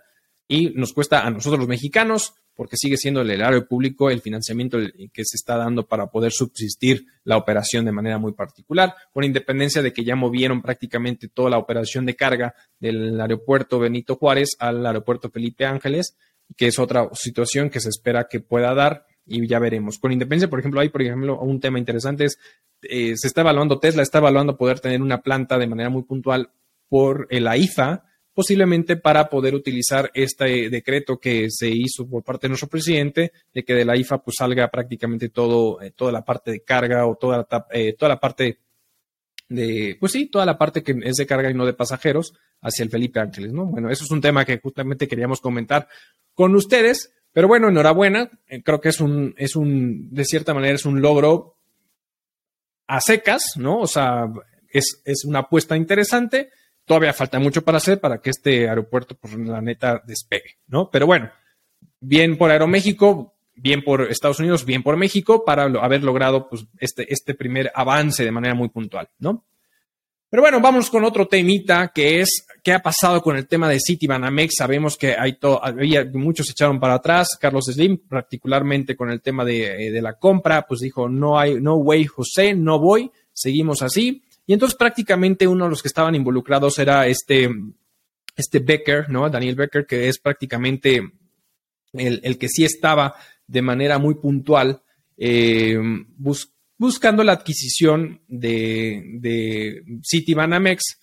[0.49, 4.79] y nos cuesta a nosotros los mexicanos porque sigue siendo el erario público el financiamiento
[5.13, 9.83] que se está dando para poder subsistir la operación de manera muy particular, con independencia
[9.83, 14.85] de que ya movieron prácticamente toda la operación de carga del aeropuerto Benito Juárez al
[14.85, 16.17] aeropuerto Felipe Ángeles,
[16.57, 19.99] que es otra situación que se espera que pueda dar y ya veremos.
[19.99, 22.39] Con independencia, por ejemplo, hay, por ejemplo, un tema interesante es,
[22.83, 26.51] eh, se está evaluando, Tesla está evaluando poder tener una planta de manera muy puntual
[26.89, 28.05] por el AIFA,
[28.37, 33.65] posiblemente para poder utilizar este decreto que se hizo por parte de nuestro presidente, de
[33.65, 37.17] que de la IFA pues salga prácticamente todo, eh, toda la parte de carga o
[37.17, 38.59] toda la, eh, toda la parte
[39.49, 42.83] de, pues sí, toda la parte que es de carga y no de pasajeros hacia
[42.83, 43.65] el Felipe Ángeles, ¿no?
[43.65, 45.89] Bueno, eso es un tema que justamente queríamos comentar
[46.35, 50.75] con ustedes, pero bueno, enhorabuena, eh, creo que es un, es un, de cierta manera
[50.75, 51.57] es un logro
[52.87, 53.79] a secas, ¿no?
[53.79, 54.31] O sea,
[54.69, 56.51] es, es una apuesta interesante
[56.87, 60.89] todavía falta mucho para hacer para que este aeropuerto, por la neta, despegue, ¿no?
[60.91, 61.31] Pero bueno,
[62.01, 67.13] bien por Aeroméxico, bien por Estados Unidos, bien por México, para haber logrado pues, este,
[67.13, 69.45] este primer avance de manera muy puntual, ¿no?
[70.29, 73.79] Pero bueno, vamos con otro temita que es qué ha pasado con el tema de
[73.79, 74.55] Citibanamex.
[74.59, 77.29] Sabemos que hay había, muchos se echaron para atrás.
[77.41, 81.77] Carlos Slim, particularmente con el tema de, de, la compra, pues dijo no hay, no
[81.77, 84.25] way, José, no voy, seguimos así.
[84.47, 87.51] Y entonces prácticamente uno de los que estaban involucrados era este,
[88.37, 89.29] este Becker, ¿no?
[89.29, 91.13] Daniel Becker, que es prácticamente
[91.93, 93.15] el, que sí estaba
[93.47, 94.83] de manera muy puntual
[95.17, 95.79] eh,
[96.77, 101.01] buscando la adquisición de, de Citibanamex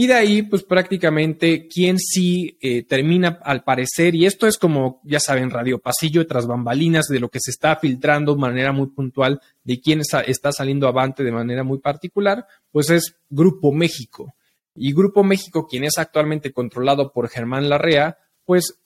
[0.00, 5.00] y de ahí, pues prácticamente quien sí eh, termina al parecer, y esto es como,
[5.02, 8.86] ya saben, radio pasillo tras bambalinas de lo que se está filtrando de manera muy
[8.90, 14.36] puntual, de quién está, saliendo avante de manera muy particular, pues es Grupo México.
[14.72, 18.78] Y Grupo México, quien es actualmente controlado por Germán Larrea, pues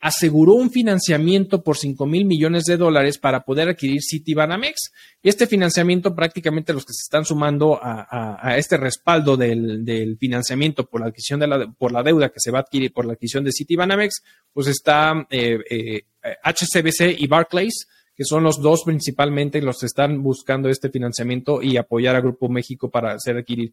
[0.00, 4.92] aseguró un financiamiento por 5 mil millones de dólares para poder adquirir Citibanamex.
[5.22, 11.08] Este financiamiento, prácticamente los que se están sumando a, este respaldo del, financiamiento por la
[11.08, 13.52] adquisición de la, por la deuda que se va a adquirir por la adquisición de
[13.52, 19.86] Citibanamex, pues está HCBC eh, eh, y Barclays, que son los dos principalmente los que
[19.86, 23.72] están buscando este financiamiento y apoyar a Grupo México para hacer adquirir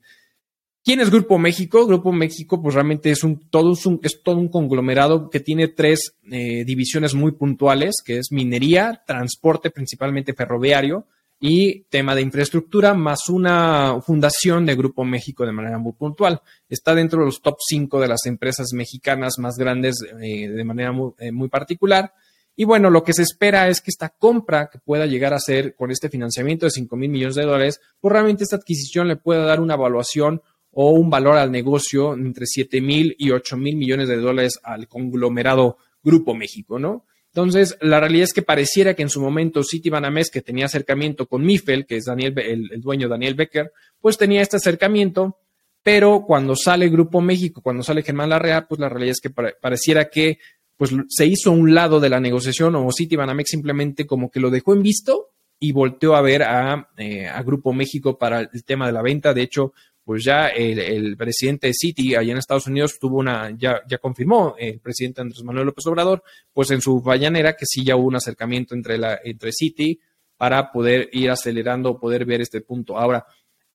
[0.84, 1.86] ¿Quién es Grupo México?
[1.86, 6.16] Grupo México, pues realmente es un todo un, es todo un conglomerado que tiene tres
[6.32, 11.06] eh, divisiones muy puntuales, que es minería, transporte principalmente ferroviario
[11.40, 16.42] y tema de infraestructura, más una fundación de Grupo México de manera muy puntual.
[16.68, 20.92] Está dentro de los top 5 de las empresas mexicanas más grandes eh, de manera
[20.92, 22.14] muy, eh, muy particular.
[22.56, 25.76] Y bueno, lo que se espera es que esta compra que pueda llegar a ser
[25.76, 29.46] con este financiamiento de 5 mil millones de dólares, pues realmente esta adquisición le pueda
[29.46, 34.08] dar una evaluación o un valor al negocio entre 7 mil y 8 mil millones
[34.08, 37.06] de dólares al conglomerado Grupo México, ¿no?
[37.34, 41.44] Entonces, la realidad es que pareciera que en su momento Citibanamex, que tenía acercamiento con
[41.44, 45.38] Mifel, que es Daniel, el, dueño Daniel Becker, pues tenía este acercamiento,
[45.84, 50.10] pero cuando sale Grupo México, cuando sale Germán Larrea, pues la realidad es que pareciera
[50.10, 50.40] que
[50.76, 54.74] pues se hizo un lado de la negociación o Citibanamex simplemente como que lo dejó
[54.74, 55.28] en visto
[55.60, 59.34] y volteó a ver a, eh, a Grupo México para el tema de la venta.
[59.34, 59.74] De hecho,
[60.10, 64.56] pues ya el, presidente de Citi allá en Estados Unidos tuvo una, ya, ya confirmó
[64.58, 68.16] el presidente Andrés Manuel López Obrador, pues en su vallanera que sí ya hubo un
[68.16, 70.00] acercamiento entre, la, entre Citi
[70.36, 72.98] para poder ir acelerando, poder ver este punto.
[72.98, 73.24] Ahora,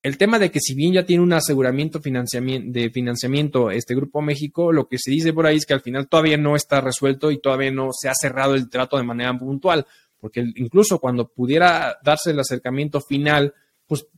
[0.02, 4.72] el tema de que si bien ya tiene un aseguramiento de financiamiento este Grupo México,
[4.72, 7.38] lo que se dice por ahí es que al final todavía no está resuelto y
[7.38, 9.86] todavía no se ha cerrado el trato de manera puntual,
[10.18, 13.54] porque incluso cuando pudiera darse el acercamiento final,
[13.86, 14.08] pues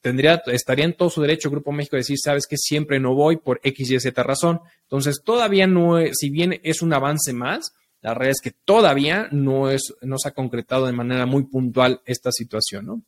[0.00, 3.36] tendría, estaría en todo su derecho Grupo México de decir, sabes que siempre no voy
[3.36, 4.60] por X, Y, Z razón.
[4.82, 9.28] Entonces, todavía no, es, si bien es un avance más, la realidad es que todavía
[9.32, 13.02] no, es, no se ha concretado de manera muy puntual esta situación, ¿no?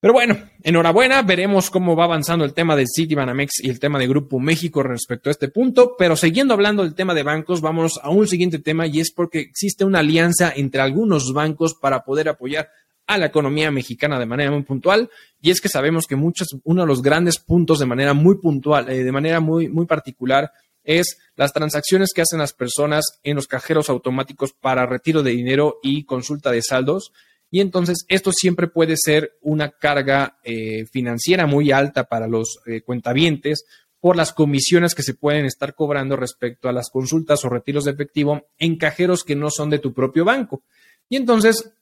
[0.00, 4.08] Pero bueno, enhorabuena, veremos cómo va avanzando el tema del Citibanamex y el tema de
[4.08, 8.08] Grupo México respecto a este punto, pero siguiendo hablando del tema de bancos, vamos a
[8.08, 12.70] un siguiente tema y es porque existe una alianza entre algunos bancos para poder apoyar
[13.10, 15.10] a la economía mexicana de manera muy puntual.
[15.42, 18.88] Y es que sabemos que muchos, uno de los grandes puntos de manera muy puntual,
[18.88, 20.52] eh, de manera muy, muy particular,
[20.84, 25.80] es las transacciones que hacen las personas en los cajeros automáticos para retiro de dinero
[25.82, 27.12] y consulta de saldos.
[27.50, 32.82] Y entonces esto siempre puede ser una carga eh, financiera muy alta para los eh,
[32.82, 33.64] cuentavientes
[33.98, 37.90] por las comisiones que se pueden estar cobrando respecto a las consultas o retiros de
[37.90, 40.62] efectivo en cajeros que no son de tu propio banco.
[41.08, 41.72] Y entonces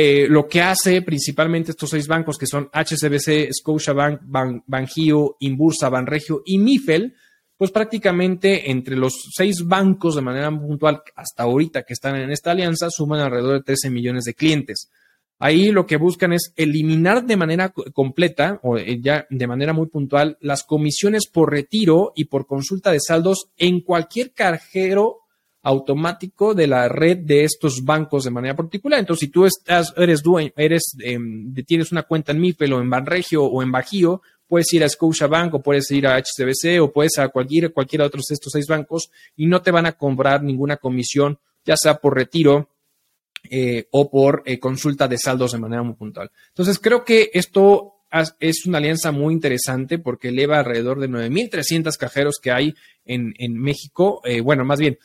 [0.00, 5.88] eh, lo que hace principalmente estos seis bancos, que son HCBC, Scotiabank, Ban, Banjio, Inbursa,
[5.88, 7.16] Banregio y Mifel,
[7.56, 12.52] pues prácticamente entre los seis bancos de manera puntual hasta ahorita que están en esta
[12.52, 14.88] alianza suman alrededor de 13 millones de clientes.
[15.40, 19.88] Ahí lo que buscan es eliminar de manera completa o eh, ya de manera muy
[19.88, 25.22] puntual las comisiones por retiro y por consulta de saldos en cualquier cajero
[25.68, 28.98] automático de la red de estos bancos de manera particular.
[28.98, 32.88] Entonces, si tú estás, eres dueño, eres, em, tienes una cuenta en Mifel o en
[32.88, 37.18] Banregio o en Bajío, puedes ir a Scotiabank o puedes ir a HCBC o puedes
[37.18, 40.42] a cualquier, cualquiera de otros de estos seis bancos y no te van a cobrar
[40.42, 42.70] ninguna comisión, ya sea por retiro
[43.50, 46.30] eh, o por eh, consulta de saldos de manera muy puntual.
[46.48, 47.96] Entonces, creo que esto
[48.40, 53.52] es una alianza muy interesante porque eleva alrededor de 9.300 cajeros que hay en, en
[53.60, 54.22] México.
[54.24, 54.98] Eh, bueno, más bien,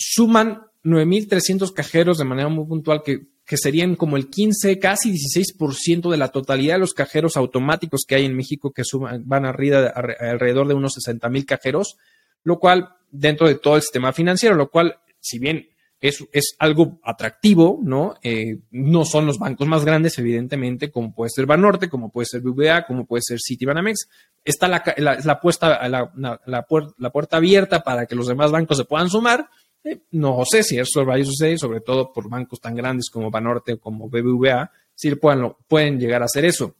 [0.00, 6.16] suman 9.300 cajeros de manera muy puntual que, serían como el 15, casi 16% de
[6.16, 10.68] la totalidad de los cajeros automáticos que hay en México que suman, van arriba, alrededor
[10.68, 11.96] de unos 60.000 cajeros,
[12.44, 15.66] lo cual dentro de todo el sistema financiero, lo cual, si bien
[16.00, 18.14] es, es algo atractivo, ¿no?
[18.22, 22.42] Eh, no son los bancos más grandes, evidentemente, como puede ser Banorte, como puede ser
[22.42, 24.08] BBVA, como puede ser Citibanamex.
[24.44, 26.12] Está la, la, la, puesta, la,
[26.46, 29.50] la, puerta abierta para que los demás bancos se puedan sumar,
[29.84, 31.18] eh, no sé si eso va a
[31.58, 36.22] sobre todo por bancos tan grandes como Banorte o como BBVA, si pueden, pueden llegar
[36.22, 36.74] a hacer eso.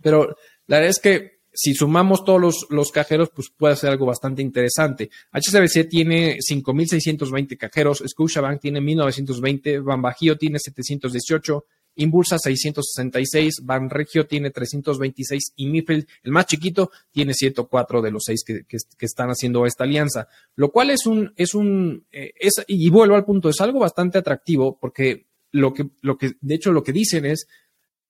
[0.00, 4.06] Pero la verdad es que si sumamos todos los, los, cajeros, pues puede ser algo
[4.06, 5.08] bastante interesante.
[5.30, 11.64] HSBC tiene 5.620 cajeros, Scotiabank tiene 1.920, Banbajío tiene 718,
[11.96, 18.44] Impulsa 666, Banregio tiene 326 y Mifel, el más chiquito, tiene 104 de los seis
[18.44, 18.64] que,
[18.98, 23.24] están haciendo esta alianza, lo cual es un, es un, eh, es, y vuelvo al
[23.24, 27.26] punto, es algo bastante atractivo porque lo que, lo que, de hecho, lo que dicen
[27.26, 27.46] es,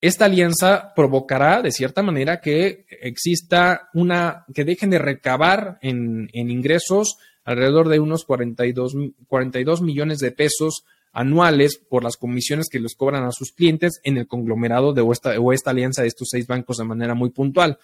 [0.01, 6.51] esta alianza provocará de cierta manera que exista una, que dejen de recabar en, en
[6.51, 8.95] ingresos alrededor de unos 42,
[9.29, 10.85] 42 millones de pesos
[11.15, 15.13] anuales por las comisiones que les cobran a sus clientes en el conglomerado de o
[15.13, 17.79] esta, o esta alianza de estos seis bancos de manera muy puntual.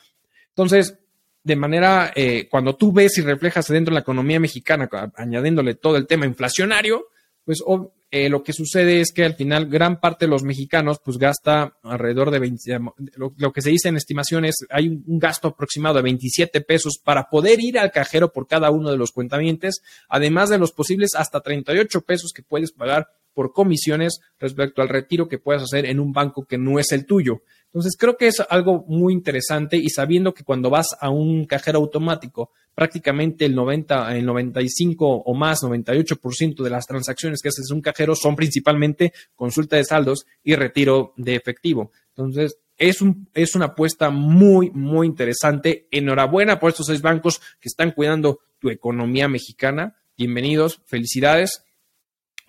[0.48, 0.98] Entonces,
[1.42, 5.96] de manera, eh, cuando tú ves y reflejas dentro de la economía mexicana, añadiéndole todo
[5.96, 7.06] el tema inflacionario,
[7.44, 7.62] pues
[8.10, 11.78] eh, lo que sucede es que al final gran parte de los mexicanos pues gasta
[11.82, 12.78] alrededor de 20,
[13.16, 17.60] lo, que se dice en estimaciones, hay un, gasto aproximado de 27 pesos para poder
[17.60, 22.00] ir al cajero por cada uno de los cuentamientos, además de los posibles hasta 38
[22.02, 23.08] pesos que puedes pagar
[23.40, 27.06] por comisiones respecto al retiro que puedas hacer en un banco que no es el
[27.06, 27.40] tuyo.
[27.68, 31.78] Entonces, creo que es algo muy interesante y sabiendo que cuando vas a un cajero
[31.78, 37.76] automático, prácticamente el 90, el 95 o más, 98% de las transacciones que haces en
[37.76, 41.92] un cajero son principalmente consulta de saldos y retiro de efectivo.
[42.08, 45.88] Entonces, es, un, es una apuesta muy, muy interesante.
[45.90, 49.96] Enhorabuena por estos seis bancos que están cuidando tu economía mexicana.
[50.18, 51.64] Bienvenidos, felicidades.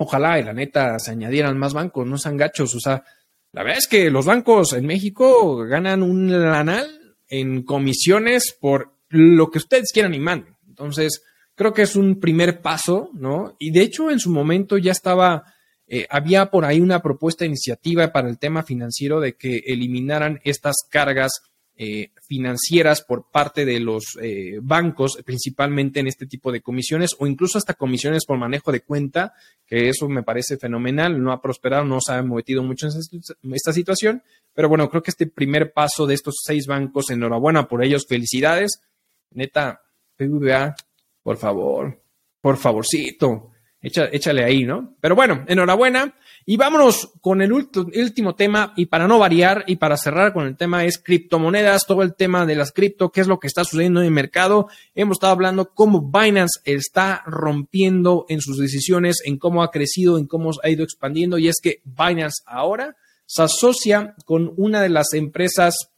[0.04, 2.74] Ojalá y la neta se añadieran más bancos, no sean gachos.
[2.74, 3.04] O sea,
[3.52, 9.52] la verdad es que los bancos en México ganan un lanal en comisiones por lo
[9.52, 10.58] que ustedes quieran y manden.
[10.68, 11.22] Entonces,
[11.54, 13.56] creo que es un primer paso, ¿no?
[13.60, 15.44] Y de hecho, en su momento ya estaba,
[15.86, 20.40] eh, había por ahí una propuesta de iniciativa para el tema financiero de que eliminaran
[20.44, 21.44] estas cargas
[21.84, 27.26] eh, financieras por parte de los eh, bancos, principalmente en este tipo de comisiones o
[27.26, 29.34] incluso hasta comisiones por manejo de cuenta,
[29.66, 33.74] que eso me parece fenomenal, no ha prosperado, no se ha metido mucho en esta
[33.74, 34.22] situación,
[34.54, 38.84] pero bueno, creo que este primer paso de estos seis bancos, enhorabuena por ellos, felicidades,
[39.32, 39.82] neta,
[40.18, 40.76] PVA,
[41.24, 42.00] por favor,
[42.42, 44.98] por favorcito, échale ahí, ¿no?
[45.02, 46.14] Pero bueno, enhorabuena.
[46.46, 50.58] Y vámonos con el último tema, y para no variar y para cerrar con el
[50.58, 54.00] tema es criptomonedas, todo el tema de las cripto, qué es lo que está sucediendo
[54.00, 54.68] en el mercado.
[54.96, 60.26] Hemos estado hablando cómo Binance está rompiendo en sus decisiones, en cómo ha crecido, en
[60.26, 65.14] cómo ha ido expandiendo, y es que Binance ahora se asocia con una de las
[65.14, 65.92] empresas,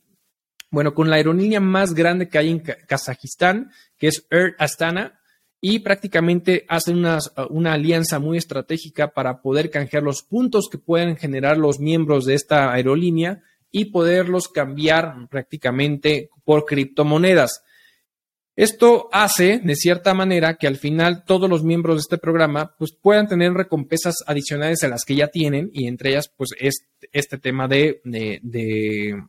[0.70, 5.20] bueno, con la aerolínea más grande que hay en Kazajistán, que es Air Astana
[5.66, 11.16] y prácticamente hacen una, una, alianza muy estratégica para poder canjear los puntos que pueden
[11.16, 17.64] generar los miembros de esta aerolínea y poderlos cambiar prácticamente por criptomonedas.
[18.58, 22.92] Esto hace, de cierta manera, que al final todos los miembros de este programa pues,
[22.92, 27.38] puedan tener recompensas adicionales a las que ya tienen y entre ellas pues es este
[27.38, 29.24] tema de, de, de,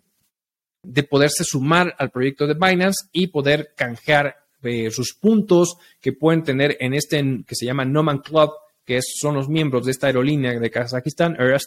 [0.83, 6.42] de poderse sumar al proyecto de Binance y poder canjear eh, sus puntos que pueden
[6.42, 8.50] tener en este que se llama Noman Club,
[8.85, 11.59] que son los miembros de esta aerolínea de Kazajistán, Air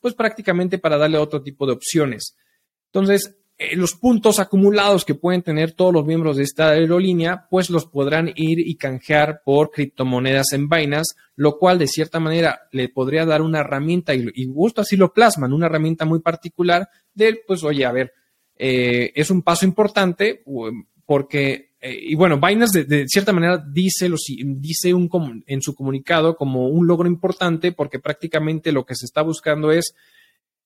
[0.00, 2.36] pues prácticamente para darle otro tipo de opciones.
[2.86, 7.70] Entonces, eh, los puntos acumulados que pueden tener todos los miembros de esta aerolínea, pues
[7.70, 12.88] los podrán ir y canjear por criptomonedas en Binance, lo cual de cierta manera le
[12.88, 17.40] podría dar una herramienta, y, y gusto así lo plasman, una herramienta muy particular de,
[17.46, 18.12] pues oye, a ver,
[18.58, 20.42] eh, es un paso importante
[21.06, 24.10] porque eh, y bueno, Binance de, cierta manera dice,
[24.44, 29.22] dice un, en su comunicado como un logro importante porque prácticamente lo que se está
[29.22, 29.94] buscando es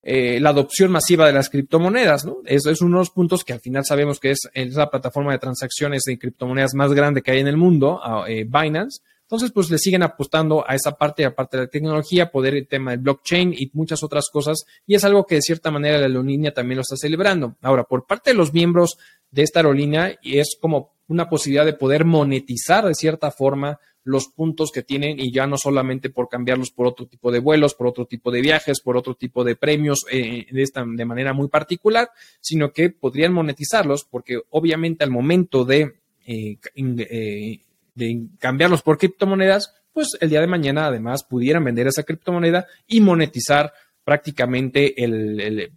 [0.02, 2.38] eh, la adopción masiva de las criptomonedas, ¿no?
[2.46, 5.38] Eso es uno de los puntos que al final sabemos que es, la plataforma de
[5.38, 9.02] transacciones de criptomonedas más grande que hay en el mundo, eh, Binance.
[9.32, 12.90] Entonces, pues le siguen apostando a esa parte, aparte de la tecnología, poder el tema
[12.90, 14.66] del blockchain y muchas otras cosas.
[14.86, 17.56] Y es algo que de cierta manera la aerolínea también lo está celebrando.
[17.62, 18.98] Ahora, por parte de los miembros
[19.30, 24.28] de esta aerolínea, y es como una posibilidad de poder monetizar de cierta forma los
[24.28, 27.86] puntos que tienen y ya no solamente por cambiarlos por otro tipo de vuelos, por
[27.86, 31.48] otro tipo de viajes, por otro tipo de premios eh, de, esta, de manera muy
[31.48, 35.94] particular, sino que podrían monetizarlos porque obviamente al momento de,
[36.26, 37.60] eh, eh,
[37.94, 43.00] de cambiarlos por criptomonedas, pues el día de mañana además pudieran vender esa criptomoneda y
[43.00, 43.72] monetizar
[44.04, 45.70] prácticamente el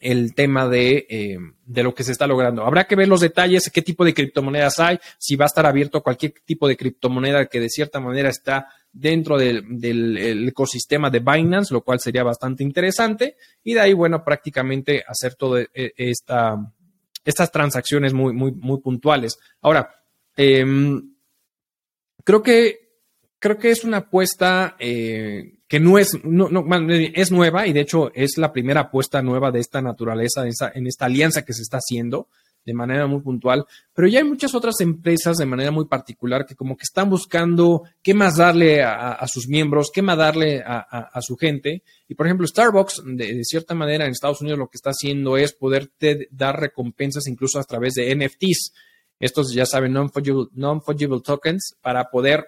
[0.00, 2.64] el tema eh, de, lo que se está logrando.
[2.64, 6.02] Habrá que ver los detalles, qué tipo de criptomonedas hay, si va a estar abierto
[6.02, 11.82] cualquier tipo de criptomoneda que de cierta manera está dentro del, ecosistema de Binance, lo
[11.82, 13.36] cual sería bastante interesante.
[13.64, 16.56] Y de ahí, bueno, prácticamente hacer toda e, esta,
[17.24, 19.38] estas transacciones muy, muy, muy puntuales.
[19.62, 19.90] Ahora,
[20.36, 21.14] em,
[22.24, 22.86] creo que
[23.38, 27.80] creo que es una apuesta eh, que no es, no, no, es nueva y de
[27.80, 31.78] hecho es la primera apuesta nueva de esta naturaleza, en esta alianza que se está
[31.78, 32.28] haciendo
[32.66, 33.64] de manera muy puntual,
[33.94, 37.84] pero ya hay muchas otras empresas de manera muy particular que como que están buscando
[38.02, 41.84] qué más darle a, sus miembros, qué más darle a, su gente.
[42.08, 45.52] Y por ejemplo, Starbucks, de, cierta manera en Estados Unidos lo que está haciendo es
[45.52, 48.72] poderte dar recompensas incluso a través de NFTs.
[49.18, 52.46] Estos ya saben, non-fungible tokens, para poder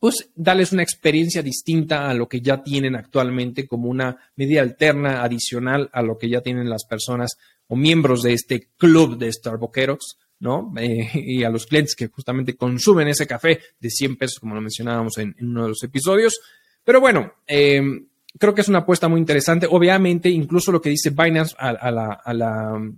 [0.00, 5.22] pues darles una experiencia distinta a lo que ya tienen actualmente como una medida alterna
[5.22, 10.18] adicional a lo que ya tienen las personas o miembros de este club de Starbucks,
[10.40, 10.72] ¿no?
[10.78, 14.60] Eh, y a los clientes que justamente consumen ese café de 100 pesos, como lo
[14.60, 16.40] mencionábamos en, uno de los episodios.
[16.84, 17.82] Pero bueno, eh,
[18.38, 19.66] creo que es una apuesta muy interesante.
[19.70, 22.92] Obviamente, incluso lo que dice Binance a, la, a, la,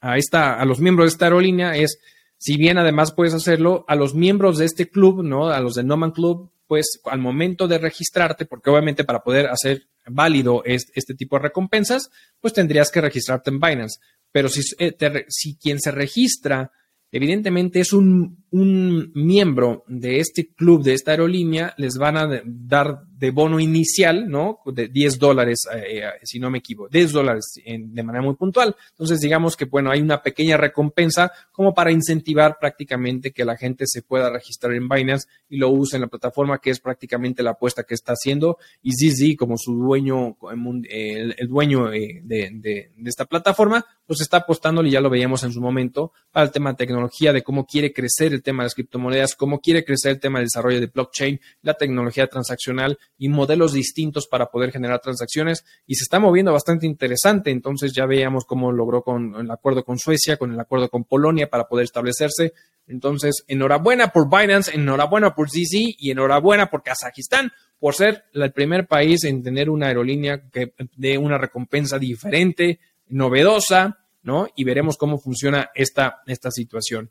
[0.00, 1.98] a, esta, a los miembros de esta aerolínea es
[2.38, 5.48] si bien además puedes hacerlo a los miembros de este club, ¿no?
[5.48, 9.88] A los de Noman Club, pues al momento de registrarte, porque obviamente para poder hacer
[10.06, 14.00] válido este, tipo de recompensas, pues tendrías que registrarte en Binance.
[14.32, 14.96] Pero si, eh,
[15.28, 16.72] si quien se registra
[17.12, 23.02] evidentemente es un, un, miembro de este club, de esta aerolínea, les van a dar
[23.20, 24.60] de bono inicial, ¿no?
[24.64, 28.74] De 10 dólares, eh, eh, si no me equivoco, 10 dólares de manera muy puntual.
[28.92, 33.84] Entonces, digamos que, bueno, hay una pequeña recompensa como para incentivar prácticamente que la gente
[33.86, 37.50] se pueda registrar en Binance y lo use en la plataforma, que es prácticamente la
[37.50, 38.56] apuesta que está haciendo.
[38.80, 40.38] Y ZZ, como su dueño,
[40.88, 45.60] el, dueño eh, de, esta plataforma, pues está apostando, y ya lo veíamos en su
[45.60, 49.34] momento, para el tema de tecnología, de cómo quiere crecer el tema de las criptomonedas,
[49.34, 54.26] cómo quiere crecer el tema del desarrollo de blockchain, la tecnología transaccional y modelos distintos
[54.26, 57.50] para poder generar transacciones y se está moviendo bastante interesante.
[57.50, 61.50] Entonces ya veíamos cómo logró con el acuerdo con Suecia, con el acuerdo con Polonia
[61.50, 62.54] para poder establecerse.
[62.86, 68.86] Entonces, enhorabuena por Binance, enhorabuena por ZZ y enhorabuena por Kazajistán por ser el primer
[68.86, 74.48] país en tener una aerolínea que dé una recompensa diferente, novedosa, ¿no?
[74.56, 77.10] Y veremos cómo funciona esta, esta situación.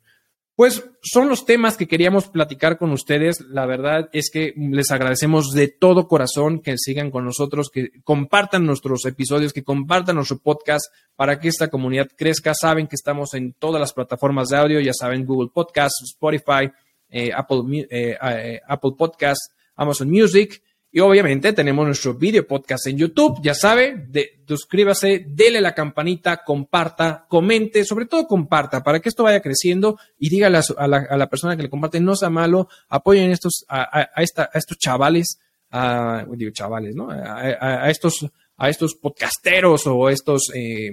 [0.60, 3.40] Pues son los temas que queríamos platicar con ustedes.
[3.48, 8.66] La verdad es que les agradecemos de todo corazón que sigan con nosotros, que compartan
[8.66, 12.54] nuestros episodios, que compartan nuestro podcast para que esta comunidad crezca.
[12.54, 16.70] Saben que estamos en todas las plataformas de audio, ya saben, Google Podcast, Spotify,
[17.08, 20.62] eh, Apple, eh, eh, Apple Podcast, Amazon Music.
[20.92, 26.44] Y obviamente tenemos nuestro video podcast en YouTube, ya sabe, de, suscríbase, dele la campanita,
[26.44, 31.56] comparta, comente, sobre todo comparta para que esto vaya creciendo y dígale a, la, persona
[31.56, 36.96] que le comparte, no sea malo, apoyen estos, a, esta, a estos chavales, a, chavales,
[36.96, 37.10] ¿no?
[37.12, 38.26] A, estos,
[38.58, 40.90] a estos podcasteros o estos, eh,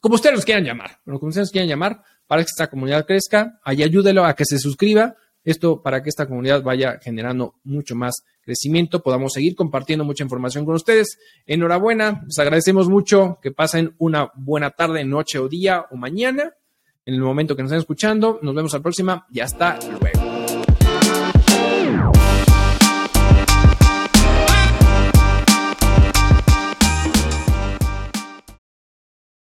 [0.00, 4.24] como ustedes los quieran llamar, como ustedes quieran llamar, para que esta comunidad crezca, ayúdelo
[4.24, 9.32] a que se suscriba, esto para que esta comunidad vaya generando mucho más crecimiento, podamos
[9.32, 11.18] seguir compartiendo mucha información con ustedes.
[11.46, 16.54] Enhorabuena, les agradecemos mucho, que pasen una buena tarde, noche o día o mañana,
[17.04, 18.38] en el momento que nos estén escuchando.
[18.42, 20.21] Nos vemos la próxima y hasta luego.